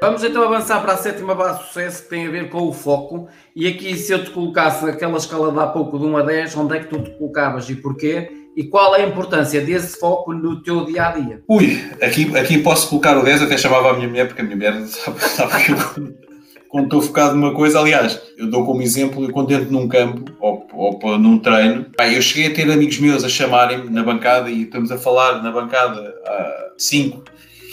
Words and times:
Vamos 0.00 0.22
então 0.22 0.44
avançar 0.44 0.80
para 0.80 0.92
a 0.92 0.96
sétima 0.96 1.34
base 1.34 1.58
de 1.58 1.66
sucesso 1.66 2.02
que 2.04 2.10
tem 2.10 2.26
a 2.26 2.30
ver 2.30 2.48
com 2.50 2.68
o 2.68 2.72
foco. 2.72 3.28
E 3.54 3.66
aqui, 3.66 3.96
se 3.96 4.12
eu 4.12 4.24
te 4.24 4.30
colocasse 4.30 4.84
naquela 4.84 5.18
escala 5.18 5.50
de 5.50 5.58
há 5.58 5.66
pouco 5.66 5.98
de 5.98 6.04
1 6.04 6.16
a 6.16 6.22
10, 6.22 6.56
onde 6.56 6.76
é 6.76 6.80
que 6.80 6.86
tu 6.86 7.02
te 7.02 7.10
colocavas 7.18 7.68
e 7.68 7.74
porquê? 7.74 8.30
E 8.56 8.64
qual 8.64 8.94
é 8.94 9.02
a 9.02 9.08
importância 9.08 9.60
desse 9.60 9.98
foco 9.98 10.32
no 10.32 10.62
teu 10.62 10.84
dia 10.84 11.08
a 11.08 11.12
dia? 11.12 11.42
Ui, 11.48 11.82
aqui, 12.00 12.36
aqui 12.36 12.58
posso 12.58 12.88
colocar 12.88 13.18
o 13.18 13.24
10, 13.24 13.42
até 13.42 13.56
chamava 13.56 13.90
a 13.90 13.94
minha 13.94 14.08
mulher, 14.08 14.26
porque 14.28 14.40
a 14.40 14.44
minha 14.44 14.56
mulher 14.56 14.74
sabe, 14.86 15.20
sabe 15.20 15.64
que 15.64 15.72
eu, 15.72 15.78
quando 16.68 16.84
estou 16.84 17.02
focado 17.02 17.34
numa 17.34 17.52
coisa, 17.52 17.80
aliás, 17.80 18.20
eu 18.36 18.48
dou 18.48 18.64
como 18.64 18.82
exemplo, 18.82 19.24
eu 19.24 19.32
quando 19.32 19.52
entro 19.52 19.72
num 19.72 19.88
campo 19.88 20.30
ou, 20.40 20.66
ou 20.72 21.18
num 21.18 21.38
treino, 21.38 21.86
eu 22.12 22.22
cheguei 22.22 22.52
a 22.52 22.54
ter 22.54 22.70
amigos 22.70 22.98
meus 22.98 23.24
a 23.24 23.28
chamarem-me 23.28 23.90
na 23.90 24.02
bancada 24.02 24.48
e 24.50 24.62
estamos 24.62 24.92
a 24.92 24.98
falar 24.98 25.42
na 25.42 25.50
bancada 25.50 26.14
há 26.26 26.72
5, 26.76 27.24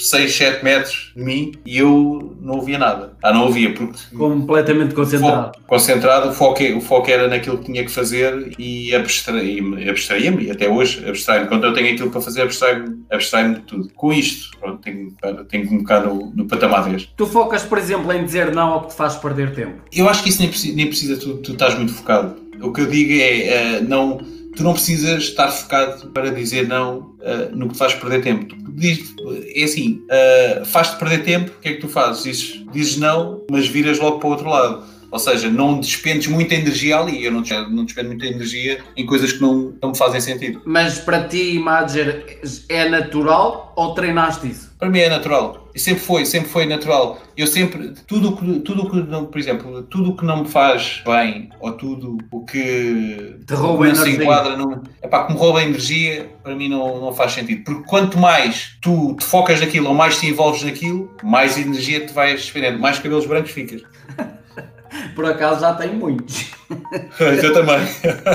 6, 0.09 0.35
7 0.35 0.63
metros 0.63 1.11
de 1.15 1.23
mim 1.23 1.53
e 1.65 1.77
eu 1.77 2.35
não 2.41 2.55
ouvia 2.55 2.77
nada. 2.77 3.13
Ah, 3.23 3.33
não 3.33 3.45
ouvia, 3.45 3.73
porque. 3.73 3.97
Completamente 4.15 4.93
concentrado. 4.93 5.53
Foco, 5.53 5.67
concentrado, 5.67 6.29
o 6.29 6.33
foco, 6.33 6.63
o 6.75 6.81
foco 6.81 7.09
era 7.09 7.27
naquilo 7.27 7.57
que 7.57 7.65
tinha 7.65 7.83
que 7.83 7.91
fazer 7.91 8.53
e 8.57 8.93
abstraía-me, 8.93 9.89
abstraía 9.89 10.31
e 10.39 10.51
até 10.51 10.69
hoje 10.69 11.07
abstrai-me. 11.07 11.47
Quando 11.47 11.65
eu 11.65 11.73
tenho 11.73 11.93
aquilo 11.93 12.11
para 12.11 12.21
fazer, 12.21 12.41
abstrai-me 12.41 13.05
abstrai 13.09 13.53
de 13.53 13.59
tudo. 13.61 13.89
Com 13.95 14.13
isto, 14.13 14.57
pronto, 14.59 14.81
tenho, 14.81 15.11
tenho 15.49 15.67
que 15.67 15.73
me 15.73 15.83
colocar 15.83 16.01
no, 16.01 16.31
no 16.35 16.45
patamar 16.45 16.89
deste. 16.89 17.11
Tu 17.15 17.25
focas, 17.25 17.63
por 17.63 17.77
exemplo, 17.77 18.11
em 18.11 18.23
dizer 18.23 18.53
não 18.53 18.73
ao 18.73 18.81
que 18.81 18.89
te 18.89 18.95
faz 18.95 19.15
perder 19.15 19.53
tempo? 19.53 19.81
Eu 19.91 20.09
acho 20.09 20.23
que 20.23 20.29
isso 20.29 20.39
nem 20.39 20.49
precisa, 20.49 20.75
nem 20.75 20.87
precisa 20.87 21.17
tu, 21.17 21.37
tu 21.37 21.53
estás 21.53 21.75
muito 21.75 21.93
focado. 21.93 22.35
O 22.61 22.71
que 22.71 22.81
eu 22.81 22.87
digo 22.87 23.11
é, 23.13 23.79
uh, 23.79 23.83
não 23.83 24.34
tu 24.55 24.63
não 24.63 24.73
precisas 24.73 25.23
estar 25.23 25.49
focado 25.49 26.07
para 26.07 26.31
dizer 26.31 26.67
não 26.67 27.15
uh, 27.19 27.55
no 27.55 27.67
que 27.67 27.73
te 27.73 27.77
faz 27.77 27.93
perder 27.93 28.21
tempo. 28.21 28.45
Tu 28.45 28.71
diz, 28.71 29.13
é 29.53 29.63
assim, 29.63 30.01
uh, 30.05 30.65
faz-te 30.65 30.97
perder 30.97 31.23
tempo, 31.23 31.51
o 31.51 31.61
que 31.61 31.69
é 31.69 31.73
que 31.73 31.81
tu 31.81 31.87
fazes? 31.87 32.23
Dizes, 32.23 32.65
dizes 32.71 32.97
não, 32.97 33.43
mas 33.49 33.67
viras 33.67 33.99
logo 33.99 34.19
para 34.19 34.27
o 34.27 34.31
outro 34.31 34.49
lado. 34.49 34.83
Ou 35.11 35.19
seja, 35.19 35.49
não 35.49 35.79
despendes 35.79 36.27
muita 36.27 36.55
energia 36.55 36.99
ali. 36.99 37.23
Eu 37.23 37.31
não, 37.31 37.41
não 37.71 37.85
despendo 37.85 38.09
muita 38.09 38.25
energia 38.25 38.79
em 38.97 39.05
coisas 39.05 39.31
que 39.31 39.41
não, 39.41 39.73
não 39.81 39.91
me 39.91 39.97
fazem 39.97 40.19
sentido. 40.19 40.61
Mas 40.65 40.99
para 40.99 41.23
ti, 41.23 41.57
Madger, 41.57 42.41
é 42.67 42.89
natural 42.89 43.71
ou 43.77 43.93
treinaste 43.93 44.47
isso? 44.47 44.73
Para 44.77 44.89
mim 44.89 44.99
é 44.99 45.09
natural. 45.09 45.64
E 45.75 45.79
sempre 45.79 46.01
foi, 46.01 46.25
sempre 46.25 46.49
foi 46.49 46.65
natural. 46.65 47.19
Eu 47.35 47.45
sempre, 47.45 47.93
tudo 48.07 48.37
que, 48.37 48.59
tudo 48.61 48.89
que 48.89 48.95
não, 48.95 49.25
por 49.25 49.37
exemplo, 49.37 49.83
tudo 49.83 50.11
o 50.11 50.15
que 50.15 50.23
não 50.23 50.43
me 50.43 50.47
faz 50.47 51.03
bem, 51.05 51.49
ou 51.59 51.73
tudo 51.73 52.17
o 52.31 52.45
que 52.45 53.35
Te 53.45 53.53
rouba 53.53 53.85
não 53.89 53.95
se 53.95 54.11
enquadra, 54.11 54.55
não, 54.55 54.81
epá, 55.03 55.25
que 55.25 55.33
me 55.33 55.37
rouba 55.37 55.61
energia, 55.61 56.29
para 56.41 56.55
mim 56.55 56.69
não, 56.69 57.01
não 57.01 57.11
faz 57.11 57.33
sentido. 57.33 57.65
Porque 57.65 57.83
quanto 57.89 58.17
mais 58.17 58.77
tu 58.81 59.17
te 59.19 59.25
focas 59.25 59.59
naquilo 59.59 59.89
ou 59.89 59.93
mais 59.93 60.17
te 60.17 60.27
envolves 60.27 60.63
naquilo, 60.63 61.13
mais 61.21 61.57
energia 61.57 62.05
te 62.05 62.13
vais 62.13 62.39
experimentando, 62.39 62.81
mais 62.81 62.97
cabelos 62.97 63.25
brancos 63.25 63.51
ficas. 63.51 63.81
Por 65.13 65.25
acaso 65.25 65.59
já 65.59 65.73
tenho 65.73 65.95
muitos. 65.95 66.51
Eu 67.19 67.53
também. 67.53 67.79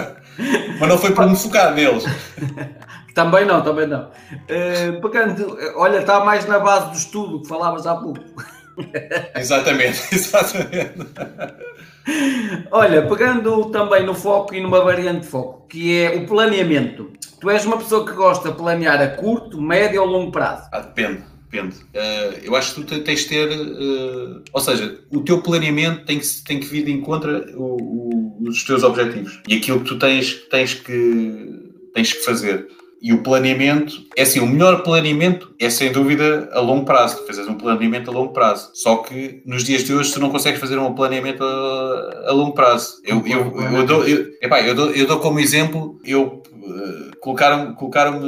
Mas 0.78 0.88
não 0.88 0.98
foi 0.98 1.12
para 1.12 1.27
me 1.27 1.36
focar 1.36 1.75
neles. 1.75 2.04
Também 3.14 3.44
não, 3.44 3.62
também 3.62 3.86
não. 3.86 4.11
Uh, 4.11 5.00
pegando, 5.00 5.56
olha, 5.77 5.98
está 5.98 6.25
mais 6.25 6.47
na 6.47 6.58
base 6.58 6.91
do 6.91 6.97
estudo 6.97 7.42
que 7.42 7.48
falavas 7.48 7.86
há 7.86 7.97
pouco. 7.97 8.20
Exatamente, 9.34 10.00
exatamente. 10.14 10.94
Olha, 12.70 13.06
pegando 13.06 13.66
também 13.66 14.05
no 14.05 14.14
foco 14.14 14.55
e 14.55 14.61
numa 14.61 14.83
variante 14.83 15.20
de 15.20 15.27
foco, 15.27 15.66
que 15.69 16.00
é 16.00 16.16
o 16.16 16.27
planeamento. 16.27 17.12
Tu 17.41 17.50
és 17.50 17.64
uma 17.64 17.78
pessoa 17.78 18.06
que 18.06 18.12
gosta 18.12 18.50
de 18.50 18.56
planear 18.56 19.00
a 19.00 19.08
curto, 19.08 19.61
médio 19.61 20.03
ou 20.03 20.08
longo 20.08 20.33
prazo? 20.33 20.69
Ah, 20.72 20.81
depende. 20.81 21.22
Depende. 21.50 21.77
Uh, 21.77 22.38
eu 22.44 22.55
acho 22.55 22.75
que 22.75 22.83
tu 22.84 23.03
tens 23.03 23.20
de 23.20 23.28
ter. 23.28 23.48
Uh, 23.50 24.42
ou 24.53 24.61
seja, 24.61 25.00
o 25.11 25.20
teu 25.20 25.42
planeamento 25.42 26.05
tem 26.05 26.20
que, 26.20 26.27
tem 26.44 26.61
que 26.61 26.66
vir 26.66 26.84
de 26.84 26.92
encontro 26.92 27.44
o, 27.56 27.77
o, 27.77 28.49
os 28.49 28.62
teus 28.62 28.84
objetivos 28.84 29.41
e 29.49 29.56
aquilo 29.56 29.81
que 29.81 29.88
tu 29.88 29.99
tens, 29.99 30.34
tens, 30.49 30.75
que, 30.75 31.72
tens 31.93 32.12
que 32.12 32.25
fazer. 32.25 32.69
E 33.00 33.12
o 33.12 33.22
planeamento, 33.22 33.94
é 34.16 34.22
assim, 34.22 34.41
o 34.41 34.47
melhor 34.47 34.83
planeamento 34.83 35.55
é 35.59 35.71
sem 35.71 35.91
dúvida 35.91 36.50
a 36.53 36.61
longo 36.61 36.84
prazo, 36.84 37.19
tu 37.19 37.27
fazes 37.27 37.47
um 37.49 37.55
planeamento 37.55 38.11
a 38.11 38.12
longo 38.12 38.33
prazo. 38.33 38.71
Só 38.75 38.97
que 38.97 39.43
nos 39.47 39.65
dias 39.65 39.84
de 39.84 39.94
hoje 39.94 40.12
tu 40.12 40.21
não 40.21 40.31
consegues 40.31 40.61
fazer 40.61 40.78
um 40.78 40.94
planeamento 40.94 41.43
a, 41.43 42.25
a 42.27 42.33
longo 42.33 42.53
prazo. 42.53 43.00
Eu, 43.05 43.27
eu, 43.27 43.53
eu, 43.56 43.72
eu, 43.72 43.87
dou, 43.87 44.06
eu, 44.06 44.27
epá, 44.43 44.61
eu, 44.61 44.75
dou, 44.75 44.91
eu 44.91 45.06
dou 45.06 45.19
como 45.19 45.41
exemplo, 45.41 45.99
eu 46.05 46.43
uh, 46.53 47.16
colocaram-me, 47.21 47.75
colocaram 47.75 48.21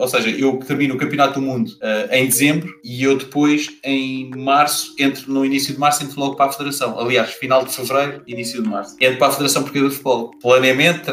ou 0.00 0.08
seja, 0.08 0.30
eu 0.30 0.58
termino 0.58 0.94
o 0.94 0.98
Campeonato 0.98 1.40
do 1.40 1.46
Mundo 1.46 1.68
uh, 1.68 2.14
em 2.14 2.26
dezembro 2.26 2.74
e 2.82 3.02
eu 3.02 3.16
depois, 3.16 3.68
em 3.84 4.30
março, 4.36 4.94
entro 4.98 5.30
no 5.32 5.44
início 5.44 5.74
de 5.74 5.78
março, 5.78 6.02
entro 6.02 6.18
logo 6.18 6.36
para 6.36 6.46
a 6.46 6.52
Federação. 6.52 6.98
Aliás, 6.98 7.30
final 7.32 7.64
de 7.64 7.74
fevereiro, 7.74 8.22
início 8.26 8.62
de 8.62 8.68
março. 8.68 8.96
Entro 9.00 9.18
para 9.18 9.28
a 9.28 9.32
Federação 9.32 9.62
Portuguesa 9.62 9.90
de 9.90 9.94
Futebol. 9.94 10.30
Planeamento, 10.40 11.10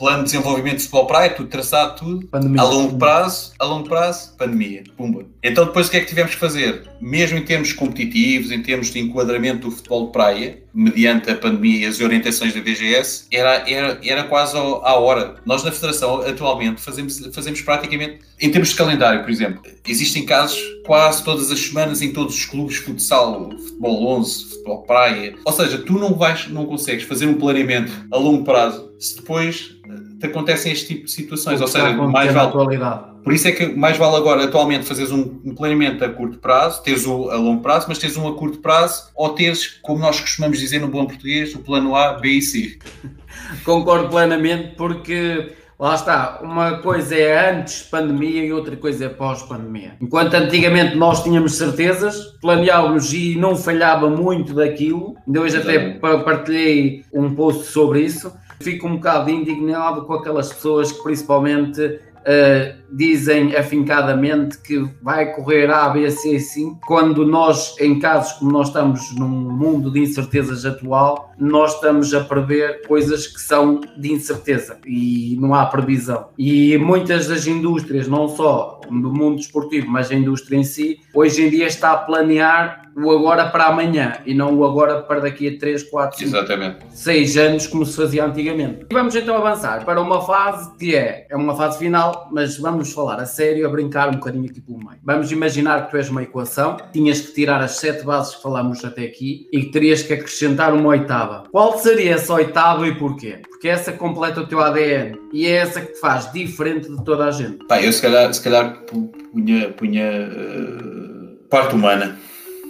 plano 0.00 0.24
de 0.24 0.30
desenvolvimento 0.30 0.78
de 0.78 0.84
futebol 0.84 1.06
praia, 1.06 1.28
tudo 1.28 1.50
traçado, 1.50 1.96
tudo. 1.96 2.26
Pandemia. 2.28 2.62
A 2.62 2.64
longo 2.64 2.96
prazo, 2.96 3.52
a 3.58 3.64
longo 3.66 3.86
prazo, 3.86 4.34
pandemia. 4.38 4.82
Pumba. 4.96 5.26
Então 5.42 5.66
depois 5.66 5.88
o 5.88 5.90
que 5.90 5.98
é 5.98 6.00
que 6.00 6.06
tivemos 6.06 6.32
que 6.32 6.40
fazer? 6.40 6.88
Mesmo 6.98 7.36
em 7.36 7.44
termos 7.44 7.74
competitivos, 7.74 8.50
em 8.50 8.62
termos 8.62 8.90
de 8.90 8.98
enquadramento 8.98 9.68
do 9.68 9.76
futebol 9.76 10.06
de 10.06 10.12
praia, 10.12 10.62
mediante 10.72 11.30
a 11.30 11.34
pandemia 11.36 11.80
e 11.80 11.86
as 11.86 12.00
orientações 12.00 12.54
da 12.54 12.60
DGS, 12.60 13.26
era, 13.30 13.70
era, 13.70 14.00
era 14.02 14.24
quase 14.24 14.56
à 14.56 14.94
hora. 14.94 15.36
Nós 15.44 15.62
na 15.62 15.70
Federação 15.70 16.22
atualmente 16.22 16.80
fazemos, 16.80 17.20
fazemos 17.34 17.60
praticamente, 17.60 18.20
em 18.40 18.50
termos 18.50 18.70
de 18.70 18.76
calendário, 18.76 19.22
por 19.22 19.30
exemplo, 19.30 19.60
existem 19.86 20.24
casos 20.24 20.58
quase 20.86 21.22
todas 21.22 21.50
as 21.50 21.60
semanas 21.60 22.00
em 22.00 22.10
todos 22.10 22.34
os 22.36 22.46
clubes, 22.46 22.76
futsal, 22.76 23.50
futebol 23.50 24.18
11, 24.18 24.44
futebol 24.44 24.82
praia. 24.82 25.34
Ou 25.44 25.52
seja, 25.52 25.76
tu 25.76 25.92
não 25.94 26.14
vais, 26.14 26.48
não 26.48 26.64
consegues 26.64 27.04
fazer 27.04 27.26
um 27.26 27.34
planeamento 27.34 27.92
a 28.10 28.16
longo 28.16 28.44
prazo 28.44 28.89
se 29.00 29.16
depois 29.16 29.76
te 30.20 30.26
acontecem 30.26 30.70
este 30.70 30.86
tipo 30.86 31.06
de 31.06 31.10
situações. 31.10 31.60
Ou 31.60 31.66
seja, 31.66 31.92
mais 31.94 32.32
vale. 32.32 32.48
Atualidade. 32.48 33.10
Por 33.24 33.32
isso 33.32 33.48
é 33.48 33.52
que 33.52 33.66
mais 33.66 33.96
vale 33.96 34.16
agora, 34.16 34.44
atualmente, 34.44 34.86
fazeres 34.86 35.10
um, 35.10 35.54
planeamento 35.54 36.04
a 36.04 36.08
curto 36.08 36.38
prazo, 36.38 36.82
teres 36.82 37.06
o 37.06 37.30
a 37.30 37.36
longo 37.36 37.62
prazo, 37.62 37.86
mas 37.88 37.98
teres 37.98 38.16
um 38.16 38.28
a 38.28 38.34
curto 38.34 38.58
prazo, 38.58 39.10
ou 39.14 39.30
teres, 39.30 39.78
como 39.82 40.00
nós 40.00 40.20
costumamos 40.20 40.58
dizer 40.58 40.80
no 40.80 40.88
bom 40.88 41.06
português, 41.06 41.54
o 41.54 41.58
plano 41.58 41.94
A, 41.94 42.14
B 42.14 42.28
e 42.28 42.42
C. 42.42 42.78
Concordo 43.64 44.08
plenamente, 44.08 44.74
porque 44.74 45.52
lá 45.78 45.94
está, 45.94 46.40
uma 46.42 46.78
coisa 46.78 47.14
é 47.14 47.50
antes 47.50 47.82
pandemia 47.82 48.44
e 48.44 48.52
outra 48.52 48.74
coisa 48.76 49.04
é 49.04 49.08
pós-pandemia. 49.10 49.96
Enquanto 50.00 50.34
antigamente 50.34 50.96
nós 50.96 51.22
tínhamos 51.22 51.56
certezas, 51.56 52.38
planeávamos 52.40 53.12
e 53.12 53.36
não 53.36 53.54
falhava 53.54 54.08
muito 54.08 54.54
daquilo, 54.54 55.14
ainda 55.26 55.40
hoje 55.42 55.58
até 55.58 55.90
partilhei 55.98 57.04
um 57.12 57.34
post 57.34 57.64
sobre 57.64 58.00
isso 58.00 58.32
fico 58.62 58.86
um 58.86 58.96
bocado 58.96 59.30
indignado 59.30 60.04
com 60.04 60.14
aquelas 60.14 60.52
pessoas 60.52 60.92
que 60.92 61.02
principalmente 61.02 61.80
uh, 61.82 62.80
dizem 62.92 63.56
afincadamente 63.56 64.58
que 64.58 64.86
vai 65.02 65.32
correr 65.32 65.70
A, 65.70 65.88
B, 65.88 66.10
C, 66.10 66.38
5, 66.38 66.80
quando 66.86 67.24
nós, 67.24 67.74
em 67.80 67.98
casos 67.98 68.32
como 68.34 68.52
nós 68.52 68.68
estamos 68.68 69.14
num 69.16 69.28
mundo 69.28 69.90
de 69.90 70.00
incertezas 70.00 70.66
atual, 70.66 71.32
nós 71.38 71.74
estamos 71.74 72.12
a 72.12 72.20
prever 72.20 72.86
coisas 72.86 73.26
que 73.26 73.40
são 73.40 73.80
de 73.96 74.12
incerteza 74.12 74.78
e 74.86 75.38
não 75.40 75.54
há 75.54 75.64
previsão. 75.66 76.28
E 76.36 76.76
muitas 76.76 77.26
das 77.26 77.46
indústrias, 77.46 78.06
não 78.06 78.28
só 78.28 78.80
do 78.90 79.12
mundo 79.12 79.36
desportivo, 79.36 79.88
mas 79.88 80.10
a 80.10 80.14
indústria 80.14 80.58
em 80.58 80.64
si, 80.64 81.00
hoje 81.14 81.46
em 81.46 81.48
dia 81.48 81.66
está 81.66 81.92
a 81.92 81.98
planear 81.98 82.89
o 83.04 83.10
agora 83.10 83.48
para 83.48 83.66
amanhã 83.66 84.18
e 84.26 84.34
não 84.34 84.56
o 84.56 84.64
agora 84.64 85.02
para 85.02 85.20
daqui 85.20 85.48
a 85.48 85.58
3, 85.58 85.84
4, 85.84 86.18
5, 86.18 86.28
Exatamente. 86.28 86.78
6 86.92 87.36
anos, 87.36 87.66
como 87.66 87.86
se 87.86 87.96
fazia 87.96 88.24
antigamente. 88.24 88.86
E 88.90 88.94
vamos 88.94 89.14
então 89.14 89.36
avançar 89.36 89.84
para 89.84 90.00
uma 90.00 90.20
fase 90.24 90.70
que 90.78 90.94
é, 90.94 91.26
é 91.28 91.36
uma 91.36 91.56
fase 91.56 91.78
final, 91.78 92.28
mas 92.32 92.58
vamos 92.58 92.92
falar 92.92 93.20
a 93.20 93.26
sério, 93.26 93.66
a 93.66 93.70
brincar 93.70 94.08
um 94.08 94.12
bocadinho 94.12 94.46
aqui 94.48 94.60
pelo 94.60 94.78
meio. 94.78 94.98
Vamos 95.02 95.30
imaginar 95.32 95.84
que 95.84 95.90
tu 95.90 95.96
és 95.96 96.08
uma 96.08 96.22
equação, 96.22 96.76
tinhas 96.92 97.20
que 97.20 97.34
tirar 97.34 97.60
as 97.60 97.72
sete 97.72 98.04
bases 98.04 98.34
que 98.34 98.42
falamos 98.42 98.84
até 98.84 99.04
aqui 99.04 99.48
e 99.52 99.62
que 99.62 99.70
terias 99.70 100.02
que 100.02 100.12
acrescentar 100.12 100.74
uma 100.74 100.90
oitava. 100.90 101.44
Qual 101.50 101.78
seria 101.78 102.14
essa 102.14 102.34
oitava 102.34 102.86
e 102.86 102.94
porquê? 102.94 103.40
Porque 103.48 103.68
essa 103.68 103.92
completa 103.92 104.40
o 104.40 104.46
teu 104.46 104.60
ADN 104.60 105.18
e 105.32 105.46
é 105.46 105.56
essa 105.56 105.80
que 105.80 105.92
te 105.92 106.00
faz 106.00 106.30
diferente 106.32 106.88
de 106.88 107.04
toda 107.04 107.26
a 107.26 107.30
gente. 107.30 107.64
Pá, 107.66 107.80
eu 107.80 107.92
se 107.92 108.02
calhar, 108.02 108.32
se 108.32 108.42
calhar 108.42 108.84
punha, 109.32 109.70
punha 109.70 110.28
uh, 110.28 111.48
parte 111.48 111.74
humana 111.74 112.16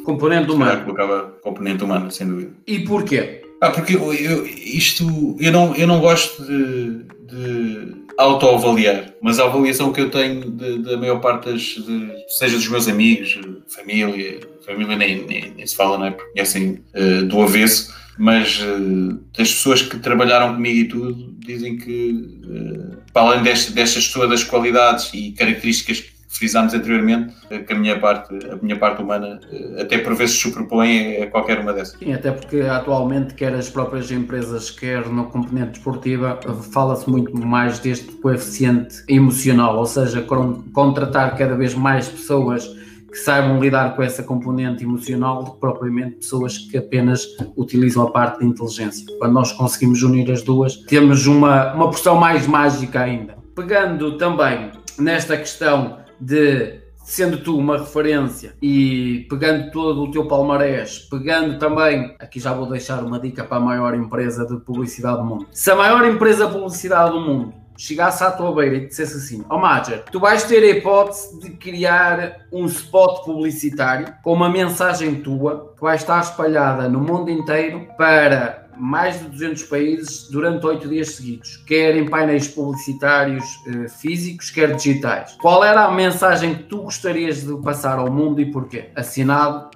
Componente 0.05 0.51
humana. 0.51 0.81
colocava 0.83 1.35
componente 1.43 1.85
humana, 1.85 2.11
sem 2.11 2.27
dúvida. 2.27 2.51
E 2.67 2.81
porquê? 2.81 3.43
Ah, 3.61 3.71
porque 3.71 3.95
eu, 3.95 4.13
eu, 4.15 4.47
isto, 4.47 5.37
eu 5.39 5.53
não, 5.53 5.75
eu 5.77 5.87
não 5.87 6.01
gosto 6.01 6.43
de, 6.43 7.05
de 7.27 7.95
autoavaliar, 8.17 9.13
mas 9.21 9.39
a 9.39 9.45
avaliação 9.45 9.93
que 9.93 10.01
eu 10.01 10.11
tenho 10.11 10.51
da 10.51 10.97
maior 10.97 11.21
parte 11.21 11.51
das, 11.51 11.61
de, 11.63 12.11
seja 12.29 12.57
dos 12.57 12.69
meus 12.69 12.89
amigos, 12.89 13.39
família, 13.69 14.41
família 14.65 14.97
nem, 14.97 15.27
nem, 15.27 15.53
nem 15.55 15.67
se 15.67 15.77
fala, 15.77 15.99
não 15.99 16.07
é? 16.07 16.11
Porque 16.11 16.33
conhecem 16.33 16.83
uh, 16.95 17.27
do 17.27 17.43
avesso, 17.43 17.95
mas 18.19 18.61
uh, 18.61 19.21
das 19.37 19.53
pessoas 19.53 19.83
que 19.83 19.99
trabalharam 19.99 20.55
comigo 20.55 20.79
e 20.79 20.89
tudo, 20.89 21.35
dizem 21.39 21.77
que, 21.77 22.13
uh, 22.45 22.97
para 23.13 23.23
além 23.23 23.43
destas, 23.43 23.75
destas 23.75 24.09
todas 24.09 24.43
qualidades 24.43 25.11
e 25.13 25.33
características 25.33 26.05
frisámos 26.41 26.73
anteriormente, 26.73 27.35
que 27.67 27.73
a 27.73 27.77
minha 27.77 28.01
parte, 28.01 28.35
a 28.51 28.57
minha 28.57 28.77
parte 28.77 29.03
humana 29.03 29.39
até 29.79 29.99
por 29.99 30.15
vezes 30.15 30.37
se 30.37 30.41
superpõe 30.43 31.23
a 31.23 31.27
qualquer 31.27 31.61
uma 31.61 31.75
dessas. 31.75 31.99
Sim, 31.99 32.15
até 32.15 32.33
porque 32.33 32.61
atualmente, 32.63 33.35
quer 33.35 33.55
as 33.55 33.69
próprias 33.69 34.11
empresas, 34.11 34.71
quer 34.71 35.07
no 35.07 35.27
componente 35.27 35.73
desportiva, 35.73 36.41
fala-se 36.73 37.09
muito 37.11 37.37
mais 37.47 37.79
deste 37.79 38.11
coeficiente 38.13 39.05
emocional, 39.07 39.77
ou 39.77 39.85
seja, 39.85 40.27
contratar 40.73 41.37
cada 41.37 41.55
vez 41.55 41.75
mais 41.75 42.09
pessoas 42.09 42.67
que 43.11 43.19
saibam 43.19 43.61
lidar 43.61 43.95
com 43.95 44.03
essa 44.03 44.23
componente 44.23 44.83
emocional 44.85 45.43
do 45.43 45.51
que 45.53 45.61
propriamente 45.61 46.17
pessoas 46.17 46.57
que 46.57 46.79
apenas 46.79 47.27
utilizam 47.55 48.05
a 48.05 48.11
parte 48.11 48.39
de 48.39 48.47
inteligência. 48.47 49.05
Quando 49.19 49.33
nós 49.35 49.53
conseguimos 49.53 50.03
unir 50.03 50.31
as 50.31 50.43
duas, 50.43 50.77
temos 50.77 51.27
uma, 51.27 51.75
uma 51.75 51.87
porção 51.87 52.17
mais 52.17 52.47
mágica 52.47 53.01
ainda. 53.03 53.37
Pegando 53.55 54.17
também 54.17 54.71
nesta 54.99 55.37
questão 55.37 56.00
de 56.21 56.81
sendo 57.05 57.39
tu 57.39 57.59
uma 57.59 57.79
referência 57.79 58.55
e 58.63 59.27
pegando 59.29 59.71
todo 59.73 60.03
o 60.03 60.11
teu 60.11 60.27
palmarés, 60.29 60.99
pegando 61.11 61.59
também, 61.59 62.15
aqui 62.21 62.39
já 62.39 62.53
vou 62.53 62.67
deixar 62.67 63.03
uma 63.03 63.19
dica 63.19 63.43
para 63.43 63.57
a 63.57 63.61
maior 63.61 63.95
empresa 63.95 64.47
de 64.47 64.57
publicidade 64.61 65.19
do 65.19 65.25
mundo. 65.25 65.47
Se 65.51 65.71
a 65.71 65.77
maior 65.77 66.05
empresa 66.07 66.47
de 66.47 66.53
publicidade 66.53 67.11
do 67.13 67.21
mundo 67.21 67.55
chegasse 67.77 68.23
à 68.23 68.31
tua 68.31 68.55
beira 68.55 68.77
e 68.77 68.87
dissesse 68.87 69.17
assim: 69.17 69.45
Ó 69.49 69.57
oh, 69.57 69.59
Major, 69.59 70.05
tu 70.13 70.21
vais 70.21 70.45
ter 70.45 70.63
a 70.63 70.77
hipótese 70.77 71.41
de 71.41 71.51
criar 71.51 72.47
um 72.53 72.67
spot 72.67 73.25
publicitário 73.25 74.07
com 74.23 74.35
uma 74.35 74.49
mensagem 74.49 75.17
tua 75.17 75.73
que 75.75 75.83
vai 75.83 75.97
estar 75.97 76.21
espalhada 76.21 76.89
no 76.89 77.01
mundo 77.01 77.31
inteiro 77.31 77.89
para 77.97 78.70
mais 78.81 79.19
de 79.19 79.27
200 79.27 79.63
países 79.65 80.29
durante 80.31 80.65
8 80.65 80.89
dias 80.89 81.11
seguidos, 81.13 81.59
quer 81.67 81.97
em 81.97 82.09
painéis 82.09 82.49
publicitários 82.49 83.45
eh, 83.67 83.89
físicos, 83.89 84.51
quer 84.51 84.75
digitais. 84.75 85.37
Qual 85.41 85.63
era 85.63 85.85
a 85.85 85.93
mensagem 85.93 86.55
que 86.55 86.63
tu 86.65 86.79
gostarias 86.79 87.45
de 87.45 87.55
passar 87.63 87.99
ao 87.99 88.11
mundo 88.11 88.41
e 88.41 88.51
porquê? 88.51 88.87
Assinado. 88.97 89.71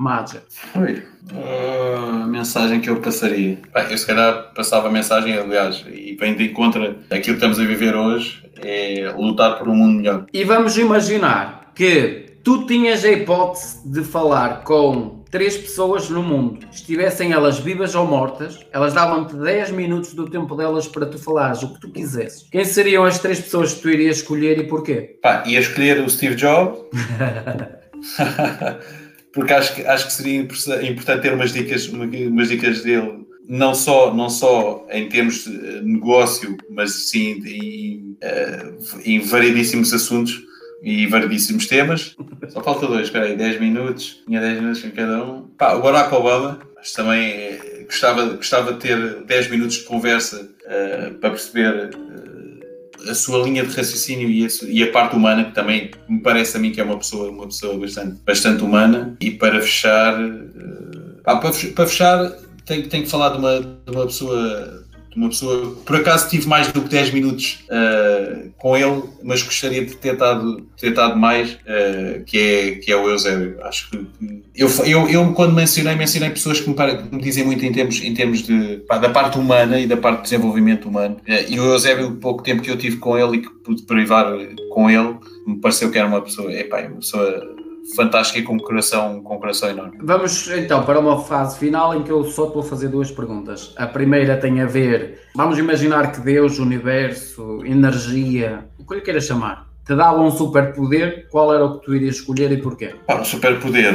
Oi. 0.75 1.03
Uh, 1.33 2.23
a 2.23 2.27
mensagem 2.27 2.81
que 2.81 2.91
eu 2.91 3.01
passaria. 3.01 3.59
Bem, 3.73 3.87
eu 3.91 3.99
se 3.99 4.07
calhar 4.07 4.53
passava 4.55 4.89
a 4.89 4.91
mensagem, 4.91 5.39
aliás, 5.39 5.85
e 5.91 6.17
vem 6.19 6.37
de 6.37 6.45
encontro 6.45 6.97
aquilo 7.11 7.23
que 7.23 7.31
estamos 7.31 7.59
a 7.59 7.65
viver 7.65 7.95
hoje, 7.95 8.45
é 8.57 9.13
lutar 9.17 9.59
por 9.59 9.69
um 9.69 9.75
mundo 9.75 9.97
melhor. 9.97 10.27
E 10.33 10.45
vamos 10.45 10.77
imaginar 10.77 11.73
que 11.75 12.39
tu 12.45 12.67
tinhas 12.67 13.05
a 13.05 13.11
hipótese 13.11 13.89
de 13.89 14.05
falar 14.05 14.63
com 14.65 15.24
três 15.35 15.57
pessoas 15.57 16.09
no 16.09 16.23
mundo, 16.23 16.65
estivessem 16.71 17.33
elas 17.33 17.59
vivas 17.59 17.93
ou 17.97 18.07
mortas, 18.07 18.61
elas 18.71 18.95
davam-te 18.95 19.35
10 19.35 19.73
minutos 19.73 20.15
do 20.15 20.31
tempo 20.31 20.55
delas 20.55 20.87
para 20.87 21.07
tu 21.07 21.19
falares 21.19 21.61
o 21.65 21.75
que 21.75 21.81
tu 21.81 21.91
quisesses. 21.91 22.47
Quem 22.53 22.65
seriam 22.65 23.05
as 23.05 23.19
três 23.19 23.41
pessoas 23.41 23.75
que 23.75 23.81
tu 23.81 23.91
irias 23.91 24.19
escolher 24.19 24.61
e 24.61 24.69
porquê? 24.69 25.19
Pá, 25.21 25.43
ia 25.45 25.59
escolher 25.59 26.01
o 26.01 26.09
Steve 26.09 26.37
Jobs. 26.37 26.79
porque 29.35 29.53
acho 29.53 29.75
que, 29.75 29.85
acho 29.85 30.07
que 30.07 30.13
seria 30.13 30.41
importante 30.89 31.23
ter 31.23 31.35
umas 31.35 31.53
dicas, 31.53 31.89
umas 31.89 32.49
dicas 32.49 32.85
dele 32.85 33.27
não 33.49 33.75
só, 33.75 34.15
não 34.15 34.31
só 34.31 34.87
em 34.89 35.09
termos 35.09 35.47
de 35.47 35.81
negócio, 35.83 36.57
mas 36.71 37.11
sim 37.11 37.43
em, 37.45 38.17
eh, 38.21 38.73
em 39.05 39.19
variedíssimos 39.19 39.93
assuntos 39.93 40.45
e 40.85 41.07
variedíssimos 41.07 41.67
temas. 41.67 42.15
Só 42.51 42.63
falta 42.63 42.87
dois, 42.87 43.05
espera 43.05 43.25
aí, 43.25 43.37
10 43.37 43.59
minutos, 43.59 44.23
tinha 44.27 44.41
10 44.41 44.61
minutos 44.61 44.83
com 44.83 44.91
cada 44.91 45.25
um. 45.25 45.43
Pá, 45.57 45.73
o 45.73 45.83
Barack 45.83 46.15
Obama, 46.15 46.61
mas 46.77 46.93
também 46.93 47.33
eh, 47.33 47.87
gostava, 47.87 48.25
gostava 48.27 48.75
de 48.75 48.81
ter 48.81 49.25
10 49.25 49.51
minutos 49.51 49.77
de 49.77 49.85
conversa 49.85 50.47
uh, 50.67 51.15
para 51.15 51.31
perceber 51.31 51.91
uh, 51.95 53.11
a 53.11 53.15
sua 53.15 53.43
linha 53.43 53.65
de 53.65 53.75
raciocínio 53.75 54.29
e 54.29 54.45
a, 54.45 54.49
e 54.69 54.83
a, 54.83 54.93
parte 54.93 55.17
humana, 55.17 55.45
que 55.45 55.55
também 55.55 55.91
me 56.07 56.21
parece 56.21 56.59
a 56.59 56.61
mim 56.61 56.71
que 56.71 56.81
é 56.81 56.85
uma 56.85 56.99
pessoa, 56.99 57.31
uma 57.31 57.47
pessoa 57.47 57.79
bastante, 57.79 58.21
bastante 58.25 58.63
humana. 58.63 59.17
E 59.21 59.31
para 59.31 59.61
fechar, 59.63 60.23
uh, 60.23 61.23
pá, 61.25 61.37
para 61.37 61.87
fechar, 61.87 62.31
tenho, 62.67 62.87
tenho 62.89 63.05
que 63.05 63.11
falar 63.11 63.31
de 63.31 63.39
uma, 63.39 63.61
de 63.61 63.91
uma 63.91 64.05
pessoa 64.05 64.84
uma 65.17 65.29
pessoa. 65.29 65.77
Por 65.85 65.97
acaso 65.97 66.29
tive 66.29 66.49
mais 66.49 66.71
do 66.73 66.83
que 66.83 66.89
10 66.89 67.13
minutos 67.13 67.65
uh, 67.69 68.51
com 68.57 68.77
ele, 68.77 69.03
mas 69.23 69.43
gostaria 69.43 69.85
de 69.85 69.97
ter 69.97 70.17
dado, 70.17 70.67
ter 70.79 70.93
dado 70.93 71.17
mais, 71.17 71.53
uh, 71.53 72.25
que, 72.25 72.39
é, 72.39 72.71
que 72.77 72.93
é 72.93 72.97
o 72.97 73.09
Eusébio. 73.09 73.59
Acho 73.63 73.91
que. 73.91 74.07
Eu, 74.55 74.69
eu, 74.85 75.09
eu 75.09 75.33
quando 75.33 75.55
mencionei, 75.55 75.95
mencionei 75.95 76.31
pessoas 76.31 76.61
que 76.61 76.69
me, 76.69 76.75
que 76.75 77.15
me 77.15 77.23
dizem 77.23 77.45
muito 77.45 77.65
em 77.65 77.73
termos, 77.73 78.01
em 78.03 78.15
termos 78.15 78.43
de, 78.43 78.79
pá, 78.89 78.99
da 78.99 79.09
parte 79.09 79.39
humana 79.39 79.81
e 79.81 79.87
da 79.87 79.97
parte 79.97 80.19
de 80.19 80.23
desenvolvimento 80.25 80.89
humano. 80.89 81.17
Uh, 81.29 81.53
e 81.53 81.59
o 81.59 81.65
Eusébio, 81.73 82.09
o 82.09 82.17
pouco 82.17 82.43
tempo 82.43 82.63
que 82.63 82.71
eu 82.71 82.79
tive 82.79 82.97
com 82.97 83.19
ele 83.19 83.39
e 83.39 83.43
que 83.43 83.51
pude 83.51 83.83
privar 83.83 84.27
com 84.71 84.91
ele, 84.91 85.17
me 85.47 85.57
pareceu 85.61 85.91
que 85.91 85.99
era 85.99 86.09
uma 86.09 86.21
pessoa. 86.21 86.53
Epá, 86.53 86.81
uma 86.83 86.97
pessoa 86.97 87.55
fantástica 87.95 88.39
e 88.39 88.43
com 88.43 88.55
um 88.55 88.59
coração, 88.59 89.23
com 89.23 89.37
um 89.37 89.39
coração 89.39 89.71
enorme. 89.71 89.99
Vamos 90.03 90.49
então 90.49 90.85
para 90.85 90.99
uma 90.99 91.23
fase 91.23 91.59
final 91.59 91.95
em 91.95 92.03
que 92.03 92.11
eu 92.11 92.25
só 92.25 92.47
te 92.47 92.55
vou 92.55 92.63
fazer 92.63 92.89
duas 92.89 93.11
perguntas. 93.11 93.75
A 93.77 93.87
primeira 93.87 94.37
tem 94.37 94.61
a 94.61 94.67
ver, 94.67 95.21
vamos 95.35 95.59
imaginar 95.59 96.13
que 96.13 96.21
Deus, 96.21 96.59
universo, 96.59 97.61
energia, 97.65 98.67
o 98.79 98.87
que 98.87 98.95
lhe 98.95 99.01
queiras 99.01 99.25
chamar, 99.25 99.69
te 99.85 99.95
dava 99.95 100.21
um 100.21 100.31
superpoder, 100.31 101.29
qual 101.31 101.55
era 101.55 101.65
o 101.65 101.79
que 101.79 101.87
tu 101.87 101.95
irias 101.95 102.17
escolher 102.17 102.51
e 102.53 102.57
porquê? 102.57 102.95
Ah, 103.07 103.17
um 103.17 103.25
superpoder. 103.25 103.95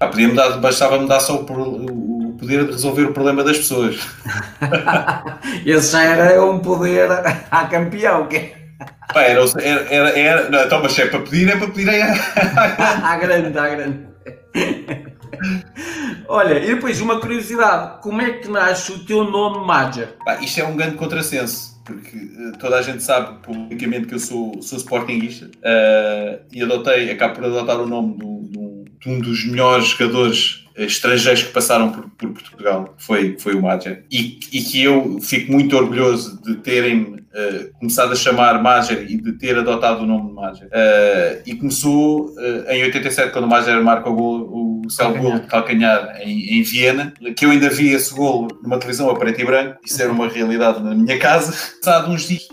Ah, 0.00 0.08
podia-me 0.08 0.34
dar, 0.34 0.58
bastava-me 0.58 1.06
dar 1.06 1.20
só 1.20 1.40
o, 1.40 2.30
o 2.30 2.36
poder 2.36 2.64
de 2.64 2.72
resolver 2.72 3.04
o 3.04 3.12
problema 3.12 3.44
das 3.44 3.58
pessoas. 3.58 3.96
Esse 5.64 5.92
já 5.92 6.02
era 6.02 6.44
um 6.44 6.58
poder 6.58 7.08
a 7.50 7.64
campeão, 7.66 8.26
que 8.26 8.36
é 8.36 8.63
Pá, 9.12 9.22
era, 9.22 9.40
era, 9.60 10.18
era, 10.18 10.50
não, 10.50 10.64
então, 10.64 10.82
mas 10.82 10.98
é 10.98 11.06
para 11.06 11.20
pedir, 11.20 11.48
é 11.48 11.56
para 11.56 11.68
pedir 11.68 11.88
à 13.04 13.16
grande, 13.16 13.58
à 13.58 13.68
grande. 13.68 14.14
Olha, 16.28 16.58
e 16.58 16.74
depois 16.74 17.00
uma 17.00 17.20
curiosidade: 17.20 18.00
como 18.02 18.20
é 18.20 18.32
que 18.32 18.48
nasce 18.48 18.92
o 18.92 19.04
teu 19.04 19.24
nome 19.24 19.66
Major? 19.66 20.08
Pá, 20.24 20.40
isto 20.40 20.60
é 20.60 20.64
um 20.64 20.76
grande 20.76 20.96
contrassenso, 20.96 21.80
porque 21.84 22.16
uh, 22.16 22.58
toda 22.58 22.78
a 22.78 22.82
gente 22.82 23.02
sabe 23.02 23.40
publicamente 23.42 24.06
que 24.06 24.14
eu 24.14 24.18
sou, 24.18 24.60
sou 24.62 24.78
sportinguista 24.78 25.46
uh, 25.46 26.44
e 26.52 26.62
adotei, 26.62 27.10
acabo 27.10 27.34
por 27.34 27.44
adotar 27.44 27.80
o 27.80 27.86
nome 27.86 28.16
do, 28.16 28.40
do, 28.48 28.84
de 29.00 29.08
um 29.08 29.20
dos 29.20 29.46
melhores 29.46 29.86
jogadores 29.88 30.64
estrangeiros 30.76 31.44
que 31.44 31.52
passaram 31.52 31.92
por, 31.92 32.08
por 32.10 32.32
Portugal, 32.32 32.94
foi, 32.98 33.36
foi 33.38 33.54
o 33.54 33.62
Major, 33.62 33.98
e, 34.10 34.40
e 34.52 34.60
que 34.62 34.82
eu 34.82 35.20
fico 35.20 35.52
muito 35.52 35.76
orgulhoso 35.76 36.42
de 36.42 36.56
terem 36.56 37.23
uh, 37.34 37.78
começado 37.78 38.12
a 38.12 38.16
chamar 38.16 38.62
Mager 38.62 39.02
e 39.02 39.20
de 39.20 39.32
ter 39.32 39.58
adotado 39.58 40.02
o 40.02 40.06
nome 40.06 40.28
de 40.28 40.34
Mager. 40.34 40.66
Uh, 40.68 41.42
e 41.44 41.54
começou 41.56 42.26
uh, 42.26 42.70
em 42.70 42.84
87, 42.84 43.32
quando 43.32 43.44
o 43.44 43.48
Mager 43.48 43.82
marca 43.82 44.08
o, 44.08 44.14
gol, 44.14 44.82
o 44.84 44.90
céu 44.90 45.12
gol 45.14 45.38
de 45.38 45.46
calcanhar 45.46 46.16
em, 46.20 46.58
em, 46.58 46.62
Viena, 46.62 47.12
que 47.36 47.44
eu 47.44 47.50
ainda 47.50 47.68
vi 47.68 47.92
esse 47.92 48.14
gol 48.14 48.48
numa 48.62 48.78
televisão 48.78 49.10
a 49.10 49.18
preto 49.18 49.40
e 49.40 49.44
branco, 49.44 49.78
isso 49.84 50.00
era 50.00 50.12
uma 50.12 50.28
realidade 50.28 50.82
na 50.82 50.94
minha 50.94 51.18
casa. 51.18 51.52
Passado 51.82 52.10
uns 52.10 52.28
dias, 52.28 52.48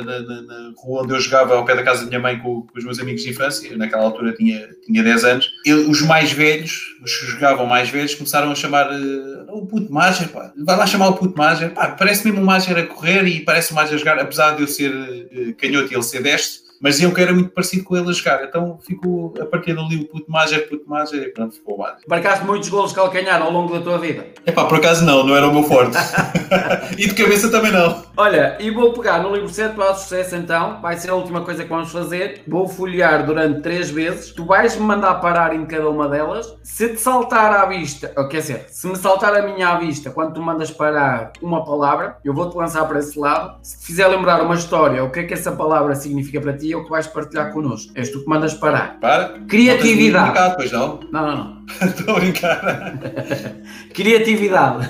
na, 0.00 0.20
na, 0.20 0.42
na, 0.42 0.72
rua 0.76 1.02
onde 1.02 1.12
eu 1.12 1.20
jogava, 1.20 1.54
ao 1.54 1.64
pé 1.64 1.74
da 1.74 1.82
casa 1.82 2.02
da 2.02 2.08
minha 2.08 2.20
mãe, 2.20 2.38
com, 2.38 2.62
com 2.62 2.78
os 2.78 2.84
meus 2.84 3.00
amigos 3.00 3.22
de 3.22 3.30
infância, 3.30 3.68
eu, 3.68 3.78
naquela 3.78 4.04
altura 4.04 4.32
tinha, 4.32 4.68
tinha 4.86 5.02
10 5.02 5.24
anos, 5.24 5.50
eu, 5.66 5.90
os 5.90 6.02
mais 6.02 6.32
velhos, 6.32 6.96
os 7.02 7.16
que 7.16 7.26
jogavam 7.26 7.66
mais 7.66 7.88
velhos, 7.88 8.14
começaram 8.14 8.50
a 8.50 8.54
chamar 8.54 8.90
uh, 8.90 9.56
o 9.56 9.66
puto 9.66 9.92
Mager, 9.92 10.28
pá, 10.28 10.52
vai 10.64 10.76
lá 10.76 10.86
chamar 10.86 11.08
o 11.08 11.14
puto 11.14 11.36
Mager, 11.36 11.72
pá, 11.72 11.88
parece 11.88 12.24
mesmo 12.24 12.42
o 12.42 12.46
Mager 12.46 12.78
a 12.78 12.86
correr 12.86 13.26
e 13.26 13.40
parece 13.40 13.72
o 13.72 13.74
Mager 13.74 13.94
a 13.94 13.98
jogar, 13.98 14.18
apesar 14.18 14.54
de 14.54 14.62
eu 14.62 14.68
ser 14.68 14.90
uh, 14.92 15.54
canhoto 15.56 15.92
e 15.92 15.96
ele 15.96 16.02
ser 16.02 16.22
destro, 16.22 16.70
mas 16.80 16.98
eu 16.98 17.12
que 17.12 17.20
era 17.20 17.32
muito 17.34 17.50
parecido 17.50 17.84
com 17.84 17.94
ele 17.94 18.08
a 18.08 18.12
jogar, 18.12 18.42
então 18.42 18.78
ficou 18.80 19.34
a 19.38 19.44
partir 19.44 19.74
dali 19.74 19.96
o 19.96 20.06
puto 20.06 20.30
Mager, 20.30 20.66
puto 20.66 20.88
Mager, 20.88 21.22
e 21.22 21.28
pronto, 21.28 21.54
ficou 21.54 21.74
o 21.74 21.78
Mager. 21.78 21.98
Marcaste 22.08 22.44
muitos 22.46 22.70
golos 22.70 22.90
de 22.90 22.96
calcanhar 22.96 23.42
ao 23.42 23.52
longo 23.52 23.74
da 23.74 23.82
tua 23.82 23.98
vida? 23.98 24.26
É 24.46 24.50
pá, 24.50 24.64
por 24.64 24.78
acaso 24.78 25.04
não, 25.04 25.22
não 25.24 25.36
era 25.36 25.46
o 25.46 25.52
meu 25.52 25.62
forte. 25.62 25.94
e 26.96 27.06
de 27.06 27.14
cabeça 27.14 27.50
também 27.50 27.70
não. 27.70 28.02
Olha, 28.20 28.58
e 28.60 28.70
vou 28.70 28.92
pegar 28.92 29.22
no 29.22 29.32
livro 29.34 29.48
7 29.48 29.74
para 29.74 29.92
o 29.92 29.94
sucesso 29.94 30.36
então, 30.36 30.78
vai 30.82 30.94
ser 30.94 31.08
a 31.08 31.14
última 31.14 31.40
coisa 31.40 31.62
que 31.62 31.70
vamos 31.70 31.90
fazer, 31.90 32.42
vou 32.46 32.68
folhear 32.68 33.24
durante 33.24 33.62
três 33.62 33.88
vezes, 33.88 34.30
tu 34.30 34.44
vais-me 34.44 34.84
mandar 34.84 35.14
parar 35.22 35.56
em 35.56 35.64
cada 35.64 35.88
uma 35.88 36.06
delas, 36.06 36.54
se 36.62 36.90
te 36.90 37.00
saltar 37.00 37.50
à 37.50 37.64
vista, 37.64 38.12
ou 38.14 38.28
quer 38.28 38.40
dizer, 38.42 38.66
se 38.68 38.86
me 38.86 38.96
saltar 38.96 39.34
a 39.34 39.40
minha 39.40 39.70
à 39.70 39.78
vista 39.78 40.10
quando 40.10 40.34
tu 40.34 40.42
mandas 40.42 40.70
parar 40.70 41.32
uma 41.40 41.64
palavra, 41.64 42.18
eu 42.22 42.34
vou-te 42.34 42.54
lançar 42.58 42.84
para 42.86 42.98
esse 42.98 43.18
lado, 43.18 43.56
se 43.62 43.80
te 43.80 43.86
fizer 43.86 44.06
lembrar 44.06 44.42
uma 44.42 44.54
história, 44.54 45.02
o 45.02 45.10
que 45.10 45.20
é 45.20 45.24
que 45.24 45.32
essa 45.32 45.52
palavra 45.52 45.94
significa 45.94 46.42
para 46.42 46.52
ti, 46.52 46.74
é 46.74 46.76
o 46.76 46.84
que 46.84 46.90
vais 46.90 47.06
partilhar 47.06 47.50
connosco. 47.54 47.90
És 47.94 48.10
tu 48.10 48.20
que 48.20 48.28
mandas 48.28 48.52
parar. 48.52 49.00
Para. 49.00 49.38
Criatividade. 49.48 50.34
Não, 51.10 51.26
não, 51.26 51.36
não. 51.38 51.59
Estou 51.80 52.16
a 52.16 52.20
brincar. 52.20 52.98
Criatividade. 53.94 54.88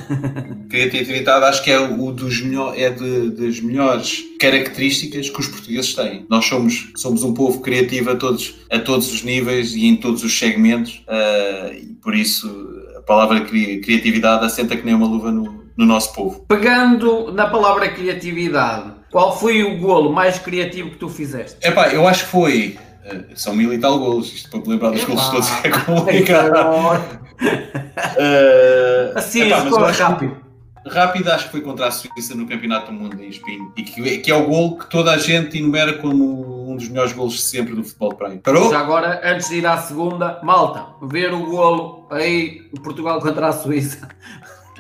Criatividade 0.69 1.45
acho 1.45 1.65
que 1.65 1.71
é 1.71 1.79
o 1.79 2.13
dos 2.13 2.41
melhor, 2.43 2.79
é 2.79 2.91
de, 2.91 3.31
das 3.31 3.61
melhores 3.61 4.25
características 4.39 5.29
que 5.29 5.41
os 5.41 5.49
portugueses 5.49 5.95
têm. 5.95 6.27
Nós 6.29 6.47
somos, 6.47 6.93
somos 6.97 7.23
um 7.23 7.35
povo 7.35 7.61
criativo 7.61 8.11
a 8.11 8.17
todos, 8.17 8.55
a 8.71 8.79
todos 8.79 9.13
os 9.13 9.23
níveis 9.23 9.75
e 9.75 9.87
em 9.87 9.97
todos 9.97 10.23
os 10.25 10.39
segmentos 10.39 11.05
uh, 11.09 11.73
e 11.73 11.95
por 12.03 12.15
isso 12.15 12.49
a 12.97 13.03
palavra 13.03 13.41
criatividade 13.41 14.45
assenta 14.45 14.77
que 14.77 14.85
nem 14.85 14.95
uma 14.95 15.07
luva 15.07 15.31
no, 15.31 15.65
no 15.77 15.87
nosso 15.87 16.13
povo. 16.15 16.45
Pegando 16.49 17.33
na 17.33 17.49
palavra 17.49 17.89
criatividade, 17.89 18.93
qual 19.11 19.39
foi 19.39 19.63
o 19.63 19.79
golo 19.79 20.13
mais 20.13 20.39
criativo 20.39 20.91
que 20.91 20.97
tu 20.97 21.09
fizeste? 21.09 21.57
Epá, 21.67 21.89
eu 21.89 22.07
acho 22.07 22.25
que 22.25 22.31
foi 22.31 22.79
Uh, 23.05 23.25
são 23.35 23.55
mil 23.55 23.73
e 23.73 23.79
tal 23.79 23.99
golos, 23.99 24.33
isto 24.33 24.51
para 24.51 24.61
me 24.61 24.69
lembrar 24.69 24.91
dos 24.91 25.05
golos 25.05 25.29
todos 25.29 25.51
é 25.65 25.71
complicado. 25.71 26.53
uh, 26.59 26.99
assim, 29.17 29.43
epá, 29.43 29.65
mas 29.65 29.99
rápido. 29.99 30.37
Rápido, 30.87 31.31
acho 31.31 31.47
que 31.47 31.51
foi 31.51 31.61
contra 31.61 31.89
a 31.89 31.91
Suíça 31.91 32.35
no 32.35 32.47
Campeonato 32.47 32.91
do 32.91 32.93
Mundo 32.93 33.23
em 33.23 33.29
Espinho 33.29 33.73
e 33.77 33.83
que, 33.83 34.19
que, 34.19 34.31
é 34.31 34.35
o 34.35 34.47
gol 34.47 34.79
que 34.79 34.89
toda 34.89 35.13
a 35.13 35.19
gente 35.19 35.59
enumera 35.59 35.95
como 35.99 36.71
um 36.71 36.77
dos 36.77 36.89
melhores 36.89 37.13
golos 37.13 37.35
de 37.35 37.43
sempre 37.43 37.75
do 37.75 37.85
futebol 37.85 38.15
praia. 38.15 38.41
Parou? 38.43 38.71
Já 38.71 38.81
agora, 38.81 39.21
antes 39.23 39.51
de 39.51 39.57
ir 39.57 39.67
à 39.67 39.77
segunda, 39.77 40.41
malta, 40.43 40.87
ver 41.07 41.35
o 41.35 41.45
golo 41.47 42.07
aí, 42.11 42.71
Portugal 42.83 43.21
contra 43.21 43.49
a 43.49 43.53
Suíça. 43.53 44.09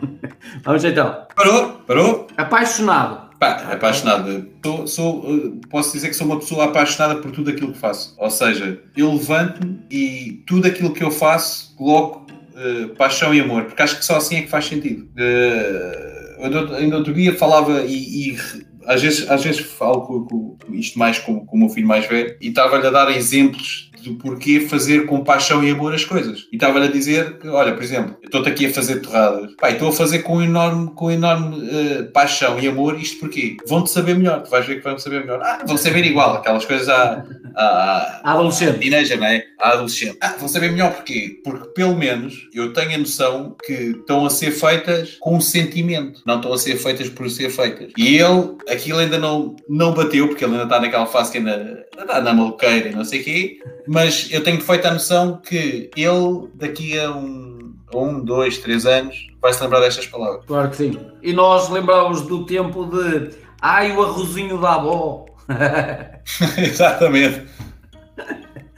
Vamos 0.64 0.84
então. 0.84 1.26
Parou? 1.34 1.72
Parou? 1.86 2.26
Apaixonado. 2.36 3.29
Pá, 3.40 3.72
apaixonado. 3.72 4.46
Sou, 4.62 4.86
sou, 4.86 5.58
posso 5.70 5.94
dizer 5.94 6.08
que 6.08 6.14
sou 6.14 6.26
uma 6.26 6.38
pessoa 6.38 6.66
apaixonada 6.66 7.22
por 7.22 7.30
tudo 7.30 7.48
aquilo 7.48 7.72
que 7.72 7.78
faço. 7.78 8.14
Ou 8.18 8.28
seja, 8.28 8.78
eu 8.94 9.10
levanto-me 9.14 9.80
e 9.90 10.44
tudo 10.46 10.68
aquilo 10.68 10.92
que 10.92 11.02
eu 11.02 11.10
faço 11.10 11.74
coloco 11.74 12.26
uh, 12.52 12.94
paixão 12.96 13.34
e 13.34 13.40
amor, 13.40 13.64
porque 13.64 13.80
acho 13.80 13.98
que 13.98 14.04
só 14.04 14.18
assim 14.18 14.36
é 14.36 14.42
que 14.42 14.50
faz 14.50 14.66
sentido. 14.66 15.08
Uh, 15.16 16.74
ainda 16.76 16.98
outro 16.98 17.14
dia 17.14 17.34
falava 17.34 17.80
e, 17.86 18.32
e 18.32 18.38
às 18.84 19.00
vezes, 19.00 19.30
às 19.30 19.42
vezes 19.42 19.60
falo 19.60 20.02
com, 20.02 20.24
com, 20.26 20.74
isto 20.74 20.98
mais 20.98 21.18
com, 21.18 21.46
com 21.46 21.56
o 21.56 21.60
meu 21.60 21.70
filho 21.70 21.86
mais 21.86 22.06
velho 22.06 22.36
e 22.42 22.48
estava-lhe 22.48 22.86
a 22.86 22.90
dar 22.90 23.10
exemplos 23.10 23.89
do 24.00 24.14
porquê 24.14 24.60
fazer 24.60 25.06
com 25.06 25.22
paixão 25.22 25.62
e 25.62 25.70
amor 25.70 25.94
as 25.94 26.04
coisas. 26.04 26.46
E 26.52 26.56
estava-lhe 26.56 26.86
a 26.86 26.90
dizer 26.90 27.38
que, 27.38 27.48
olha, 27.48 27.74
por 27.74 27.82
exemplo, 27.82 28.16
estou-te 28.22 28.48
aqui 28.48 28.66
a 28.66 28.72
fazer 28.72 29.00
torradas. 29.00 29.54
Pai, 29.60 29.72
estou 29.72 29.88
a 29.88 29.92
fazer 29.92 30.20
com 30.20 30.42
enorme, 30.42 30.90
com 30.94 31.10
enorme 31.10 31.56
uh, 31.56 32.12
paixão 32.12 32.58
e 32.58 32.68
amor, 32.68 32.98
isto 32.98 33.20
porquê? 33.20 33.56
Vão-te 33.66 33.90
saber 33.90 34.14
melhor, 34.16 34.42
tu 34.42 34.50
vais 34.50 34.66
ver 34.66 34.76
que 34.76 34.84
vão 34.84 34.98
saber 34.98 35.20
melhor. 35.20 35.40
Ah, 35.42 35.62
vão 35.66 35.76
saber 35.76 36.04
igual, 36.04 36.34
aquelas 36.34 36.64
coisas 36.64 36.88
à, 36.88 37.24
à, 37.54 38.20
à 38.30 38.32
adolescente. 38.32 38.78
teenager, 38.78 39.18
não 39.18 39.26
é? 39.26 39.44
À 39.58 39.72
adolescente. 39.72 40.18
Ah, 40.20 40.36
vão 40.38 40.48
saber 40.48 40.70
melhor 40.70 40.92
porquê? 40.92 41.40
Porque 41.44 41.68
pelo 41.70 41.96
menos 41.96 42.48
eu 42.54 42.72
tenho 42.72 42.94
a 42.94 42.98
noção 42.98 43.56
que 43.64 43.72
estão 43.72 44.24
a 44.24 44.30
ser 44.30 44.50
feitas 44.50 45.16
com 45.20 45.36
um 45.36 45.40
sentimento, 45.40 46.22
não 46.26 46.36
estão 46.36 46.52
a 46.52 46.58
ser 46.58 46.76
feitas 46.76 47.08
por 47.08 47.28
ser 47.30 47.50
feitas. 47.50 47.92
E 47.96 48.16
ele, 48.16 48.56
aquilo 48.68 48.98
ainda 48.98 49.18
não, 49.18 49.56
não 49.68 49.92
bateu, 49.92 50.28
porque 50.28 50.44
ele 50.44 50.52
ainda 50.52 50.64
está 50.64 50.80
naquela 50.80 51.06
fase 51.06 51.32
que 51.32 51.38
ainda 51.38 51.86
está 51.98 52.20
na 52.20 52.32
maluqueira 52.32 52.88
e 52.88 52.94
não 52.94 53.04
sei 53.04 53.20
o 53.20 53.24
quê, 53.24 53.58
mas 53.90 54.28
eu 54.30 54.40
tenho 54.44 54.60
feito 54.60 54.86
a 54.86 54.92
noção 54.92 55.38
que 55.38 55.90
ele, 55.96 56.48
daqui 56.54 56.96
a 56.96 57.10
um, 57.10 57.74
a 57.92 57.98
um, 57.98 58.24
dois, 58.24 58.58
três 58.58 58.86
anos, 58.86 59.26
vai 59.42 59.52
se 59.52 59.60
lembrar 59.60 59.80
destas 59.80 60.06
palavras. 60.06 60.44
Claro 60.46 60.70
que 60.70 60.76
sim. 60.76 60.96
E 61.20 61.32
nós 61.32 61.68
lembramos 61.68 62.22
do 62.22 62.46
tempo 62.46 62.84
de 62.84 63.30
ai, 63.60 63.90
o 63.90 64.00
arrozinho 64.00 64.60
da 64.60 64.74
avó. 64.74 65.26
Exatamente. 66.56 67.42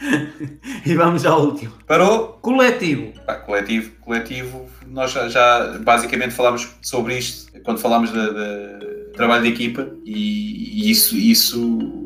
e 0.87 0.95
vamos 0.95 1.27
ao 1.27 1.43
último. 1.43 1.75
Parou? 1.87 2.39
Coletivo. 2.41 3.13
Ah, 3.29 3.35
coletivo, 3.35 3.93
coletivo. 4.01 4.65
Nós 4.87 5.11
já, 5.11 5.29
já, 5.29 5.79
basicamente 5.81 6.33
falámos 6.33 6.71
sobre 6.81 7.19
isto 7.19 7.53
quando 7.65 7.81
falámos 7.81 8.11
de, 8.11 8.19
de 8.19 9.13
trabalho 9.13 9.43
de 9.43 9.51
equipa 9.51 9.91
e, 10.07 10.87
e 10.87 10.91
isso, 10.91 11.15
isso 11.19 12.02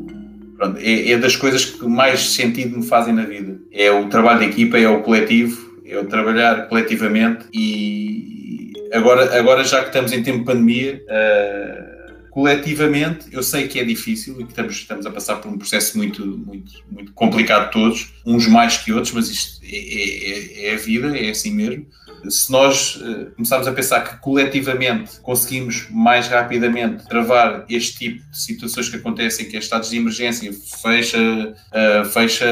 Pronto, 0.56 0.78
é, 0.80 1.10
é, 1.10 1.18
das 1.18 1.36
coisas 1.36 1.64
que 1.64 1.84
mais 1.86 2.20
sentido 2.30 2.78
me 2.78 2.86
fazem 2.86 3.12
na 3.12 3.24
vida. 3.24 3.58
É 3.70 3.90
o 3.90 4.08
trabalho 4.08 4.40
de 4.40 4.46
equipa, 4.46 4.78
é 4.78 4.88
o 4.88 5.02
coletivo, 5.02 5.80
é 5.84 5.98
o 5.98 6.06
trabalhar 6.06 6.68
coletivamente 6.68 7.46
e 7.52 8.72
agora, 8.92 9.38
agora 9.38 9.64
já 9.64 9.80
que 9.80 9.88
estamos 9.88 10.12
em 10.12 10.22
tempo 10.22 10.38
de 10.38 10.44
pandemia, 10.44 11.02
uh, 11.04 12.30
coletivamente 12.30 13.26
eu 13.30 13.42
sei 13.42 13.68
que 13.68 13.78
é 13.78 13.84
difícil 13.84 14.40
e 14.40 14.44
que 14.44 14.50
estamos, 14.50 14.74
estamos 14.74 15.06
a 15.06 15.10
passar 15.10 15.36
por 15.36 15.50
um 15.50 15.58
processo 15.58 15.96
muito, 15.98 16.26
muito, 16.26 16.72
muito 16.90 17.12
complicado 17.12 17.70
todos, 17.70 18.14
uns 18.24 18.48
mais 18.48 18.78
que 18.78 18.92
outros, 18.92 19.12
mas 19.12 19.28
isto 19.28 19.60
é, 19.62 19.76
é, 19.76 20.30
é, 20.30 20.68
é 20.68 20.74
a 20.74 20.76
vida, 20.78 21.16
é 21.16 21.30
assim 21.30 21.52
mesmo 21.52 21.86
se 22.30 22.50
nós 22.50 22.96
uh, 22.96 23.30
começarmos 23.34 23.66
a 23.68 23.72
pensar 23.72 24.00
que 24.00 24.16
coletivamente 24.20 25.20
conseguimos 25.20 25.88
mais 25.90 26.28
rapidamente 26.28 27.06
travar 27.06 27.64
este 27.68 27.98
tipo 27.98 28.30
de 28.30 28.38
situações 28.38 28.88
que 28.88 28.96
acontecem, 28.96 29.48
que 29.48 29.56
é 29.56 29.58
estados 29.58 29.90
de 29.90 29.96
emergência, 29.96 30.50
fecha, 30.82 31.18
uh, 31.18 32.04
fecha 32.06 32.46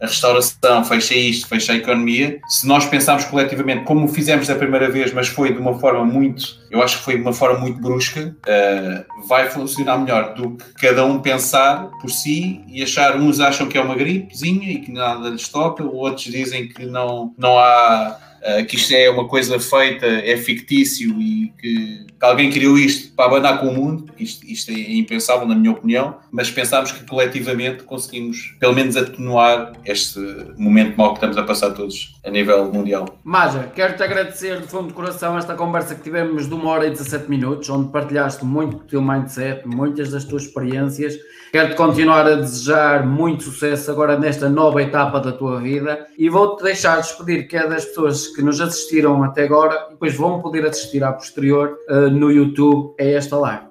a 0.00 0.06
restauração, 0.06 0.84
fecha 0.84 1.14
isto, 1.14 1.48
fecha 1.48 1.72
a 1.72 1.76
economia, 1.76 2.38
se 2.48 2.66
nós 2.66 2.86
pensarmos 2.86 3.24
coletivamente 3.24 3.84
como 3.84 4.08
fizemos 4.08 4.46
da 4.46 4.54
primeira 4.54 4.90
vez, 4.90 5.12
mas 5.12 5.28
foi 5.28 5.52
de 5.52 5.58
uma 5.58 5.78
forma 5.78 6.04
muito, 6.04 6.44
eu 6.70 6.82
acho 6.82 6.98
que 6.98 7.04
foi 7.04 7.16
de 7.16 7.22
uma 7.22 7.32
forma 7.32 7.58
muito 7.58 7.80
brusca, 7.80 8.36
uh, 8.46 9.26
vai 9.26 9.48
funcionar 9.50 9.98
melhor 9.98 10.34
do 10.34 10.56
que 10.56 10.72
cada 10.74 11.04
um 11.04 11.20
pensar 11.20 11.90
por 12.00 12.10
si 12.10 12.62
e 12.68 12.82
achar, 12.82 13.16
uns 13.16 13.40
acham 13.40 13.68
que 13.68 13.78
é 13.78 13.80
uma 13.80 13.94
gripezinha 13.94 14.70
e 14.70 14.80
que 14.80 14.92
nada 14.92 15.28
lhes 15.28 15.48
toca, 15.48 15.84
outros 15.84 16.24
dizem 16.24 16.68
que 16.68 16.86
não, 16.86 17.34
não 17.38 17.58
há 17.58 18.18
uh, 18.46 18.64
que 18.64 18.76
isto 18.76 18.92
é 18.92 19.10
uma 19.10 19.26
coisa 19.26 19.58
feita, 19.58 20.06
é 20.06 20.36
fictício 20.36 21.20
e 21.20 21.52
que, 21.58 22.06
que 22.18 22.24
alguém 22.24 22.50
criou 22.50 22.78
isto 22.78 23.14
para 23.14 23.26
abanar 23.26 23.60
com 23.60 23.68
o 23.68 23.74
mundo, 23.74 24.12
isto, 24.18 24.46
isto, 24.46 24.70
é 24.70 24.92
impensável 24.92 25.46
na 25.46 25.54
minha 25.54 25.72
opinião, 25.72 26.16
mas 26.30 26.50
pensámos 26.50 26.92
que 26.92 27.04
coletivamente 27.04 27.82
conseguimos 27.84 28.54
pelo 28.60 28.74
menos 28.74 28.96
atenuar 28.96 29.72
este 29.84 30.20
momento 30.56 30.96
mau 30.96 31.10
que 31.10 31.16
estamos 31.16 31.36
a 31.36 31.42
passar 31.42 31.70
todos 31.70 32.14
a 32.24 32.30
nível 32.30 32.70
mundial. 32.72 33.18
Maja, 33.24 33.70
quero-te 33.74 34.02
agradecer 34.02 34.60
de 34.60 34.66
fundo 34.66 34.88
de 34.88 34.94
coração 34.94 35.36
esta 35.36 35.54
conversa 35.54 35.94
que 35.94 36.02
tivemos 36.02 36.48
de 36.48 36.54
uma 36.54 36.70
hora 36.70 36.86
e 36.86 36.90
17 36.90 37.28
minutos, 37.28 37.68
onde 37.68 37.90
partilhaste 37.90 38.44
muito 38.44 38.78
do 38.78 38.84
teu 38.84 39.02
mindset, 39.02 39.66
muitas 39.66 40.10
das 40.10 40.24
tuas 40.24 40.42
experiências. 40.42 41.14
Quero-te 41.52 41.76
continuar 41.76 42.26
a 42.26 42.34
desejar 42.34 43.06
muito 43.06 43.44
sucesso 43.44 43.90
agora 43.90 44.18
nesta 44.18 44.48
nova 44.48 44.82
etapa 44.82 45.20
da 45.20 45.32
tua 45.32 45.60
vida 45.60 46.06
e 46.18 46.28
vou-te 46.28 46.62
deixar 46.62 46.96
despedir 46.96 47.48
que 47.48 47.56
é 47.56 47.66
das 47.66 47.84
pessoas 47.84 48.26
que 48.36 48.42
nos 48.42 48.60
assistiram 48.60 49.22
até 49.24 49.44
agora 49.44 49.86
e 49.88 49.92
depois 49.92 50.14
vão 50.14 50.40
poder 50.40 50.66
assistir 50.66 51.02
à 51.02 51.12
posterior 51.12 51.76
uh, 51.88 52.10
no 52.10 52.30
YouTube 52.30 52.94
a 53.00 53.04
esta 53.04 53.36
live. 53.36 53.64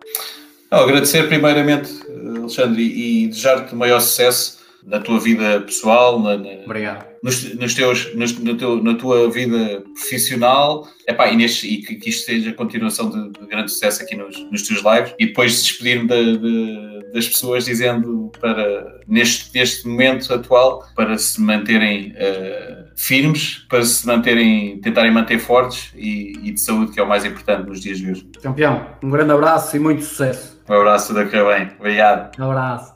Não, 0.72 0.80
agradecer 0.80 1.28
primeiramente, 1.28 1.92
Alexandre, 2.38 2.82
e, 2.82 3.26
e 3.26 3.28
desejar-te 3.28 3.74
o 3.74 3.78
maior 3.78 4.02
sucesso 4.02 4.66
na 4.86 5.00
tua 5.00 5.20
vida 5.20 5.62
pessoal, 5.62 6.20
na, 6.20 6.38
na, 6.38 6.50
Obrigado. 6.64 7.06
Nos, 7.24 7.56
nos 7.56 7.74
teus, 7.74 8.14
nos, 8.16 8.38
na, 8.40 8.56
teu, 8.56 8.84
na 8.84 8.94
tua 8.96 9.32
vida 9.32 9.84
profissional 9.96 10.88
epá, 11.08 11.28
e, 11.30 11.36
neste, 11.36 11.68
e 11.68 11.78
que, 11.82 11.96
que 11.96 12.10
isto 12.10 12.26
seja 12.26 12.52
a 12.52 12.54
continuação 12.54 13.10
de, 13.10 13.40
de 13.40 13.48
grande 13.48 13.72
sucesso 13.72 14.04
aqui 14.04 14.16
nos, 14.16 14.38
nos 14.52 14.62
teus 14.62 14.84
lives 14.84 15.14
e 15.18 15.26
depois 15.28 15.64
despedir-me 15.64 16.08
de, 16.08 16.38
de, 16.38 17.12
das 17.14 17.28
pessoas 17.28 17.66
dizendo 17.66 18.32
para 18.40 19.02
neste, 19.08 19.52
neste 19.56 19.88
momento 19.88 20.32
atual 20.32 20.86
para 20.96 21.18
se 21.18 21.42
manterem 21.42 22.12
uh, 22.12 22.85
firmes, 22.96 23.66
para 23.70 23.84
se 23.84 24.08
manterem, 24.08 24.80
tentarem 24.80 25.12
manter 25.12 25.38
fortes 25.38 25.92
e, 25.96 26.40
e 26.44 26.52
de 26.52 26.62
saúde, 26.62 26.92
que 26.92 27.00
é 27.00 27.04
o 27.04 27.08
mais 27.08 27.26
importante 27.26 27.68
nos 27.68 27.82
dias 27.82 28.00
de 28.00 28.10
hoje. 28.10 28.30
Campeão, 28.42 28.88
um 29.04 29.10
grande 29.10 29.32
abraço 29.32 29.76
e 29.76 29.80
muito 29.80 30.04
sucesso. 30.04 30.62
Um 30.68 30.74
abraço, 30.74 31.14
tudo 31.14 31.20
a 31.20 31.26
bem. 31.26 31.72
Obrigado. 31.78 32.40
Um 32.40 32.50
abraço. 32.50 32.95